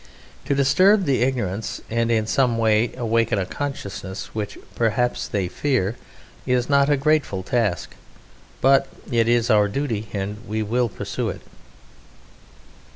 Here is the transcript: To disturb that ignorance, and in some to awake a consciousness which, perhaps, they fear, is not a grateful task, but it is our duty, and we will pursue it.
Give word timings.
To 0.45 0.55
disturb 0.55 1.05
that 1.05 1.23
ignorance, 1.23 1.79
and 1.87 2.09
in 2.09 2.25
some 2.25 2.57
to 2.57 2.91
awake 2.97 3.31
a 3.31 3.45
consciousness 3.45 4.33
which, 4.33 4.57
perhaps, 4.75 5.27
they 5.27 5.47
fear, 5.47 5.95
is 6.47 6.67
not 6.67 6.89
a 6.89 6.97
grateful 6.97 7.43
task, 7.43 7.93
but 8.61 8.87
it 9.11 9.27
is 9.29 9.51
our 9.51 9.67
duty, 9.67 10.09
and 10.11 10.37
we 10.47 10.63
will 10.63 10.89
pursue 10.89 11.29
it. 11.29 11.41